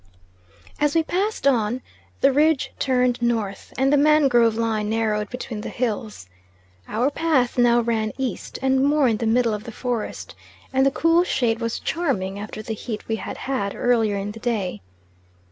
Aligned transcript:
As 0.79 0.95
we 0.95 1.03
passed 1.03 1.45
on, 1.45 1.83
the 2.21 2.31
ridge 2.31 2.71
turned 2.79 3.19
N. 3.21 3.55
and 3.77 3.93
the 3.93 3.97
mangrove 3.97 4.55
line 4.55 4.89
narrowed 4.89 5.29
between 5.29 5.61
the 5.61 5.69
hills. 5.69 6.27
Our 6.87 7.11
path 7.11 7.55
now 7.55 7.81
ran 7.81 8.11
east 8.17 8.57
and 8.63 8.83
more 8.83 9.07
in 9.07 9.17
the 9.17 9.27
middle 9.27 9.53
of 9.53 9.65
the 9.65 9.71
forest, 9.71 10.33
and 10.73 10.87
the 10.87 10.89
cool 10.89 11.23
shade 11.23 11.59
was 11.59 11.77
charming 11.77 12.39
after 12.39 12.63
the 12.63 12.73
heat 12.73 13.07
we 13.07 13.17
had 13.17 13.37
had 13.37 13.75
earlier 13.75 14.17
in 14.17 14.31
the 14.31 14.39
day. 14.39 14.81